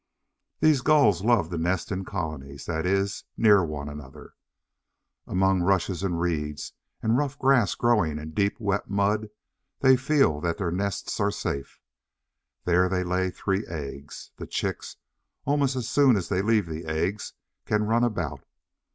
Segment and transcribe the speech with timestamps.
[0.61, 4.33] These Gulls love to nest in colonies that is, near one another.
[5.27, 9.29] Among rushes and reeds, and rough grass growing in deep wet mud,
[9.81, 11.79] they feel that their nests are safe.
[12.65, 14.31] There they lay three eggs.
[14.37, 14.97] The chicks,
[15.45, 17.33] almost as soon as they leave the eggs,
[17.67, 18.43] can run about.